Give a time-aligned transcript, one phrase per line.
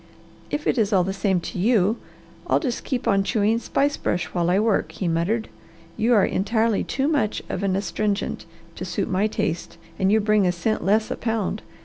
[0.49, 1.97] "If it is all the same to you,
[2.47, 5.47] I'll just keep on chewing spice brush while I work," he muttered.
[5.95, 10.47] "You are entirely too much of an astringent to suit my taste and you bring
[10.47, 11.61] a cent less a pound.